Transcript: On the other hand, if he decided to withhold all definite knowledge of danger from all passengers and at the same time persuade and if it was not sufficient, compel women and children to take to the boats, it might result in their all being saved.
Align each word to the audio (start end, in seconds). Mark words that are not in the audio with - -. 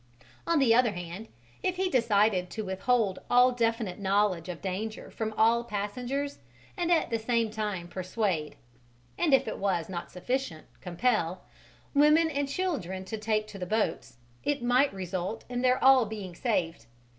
On 0.47 0.57
the 0.57 0.73
other 0.73 0.93
hand, 0.93 1.27
if 1.61 1.75
he 1.75 1.87
decided 1.87 2.49
to 2.49 2.65
withhold 2.65 3.19
all 3.29 3.51
definite 3.51 3.99
knowledge 3.99 4.49
of 4.49 4.59
danger 4.59 5.11
from 5.11 5.31
all 5.37 5.63
passengers 5.63 6.39
and 6.75 6.91
at 6.91 7.11
the 7.11 7.19
same 7.19 7.51
time 7.51 7.87
persuade 7.87 8.55
and 9.15 9.31
if 9.31 9.47
it 9.47 9.59
was 9.59 9.89
not 9.89 10.09
sufficient, 10.09 10.65
compel 10.81 11.43
women 11.93 12.31
and 12.31 12.49
children 12.49 13.05
to 13.05 13.17
take 13.19 13.45
to 13.49 13.59
the 13.59 13.67
boats, 13.67 14.17
it 14.43 14.63
might 14.63 14.91
result 14.91 15.45
in 15.47 15.61
their 15.61 15.77
all 15.83 16.07
being 16.07 16.33
saved. 16.33 16.87